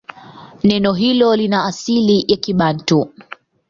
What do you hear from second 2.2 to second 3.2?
ya Kibantu.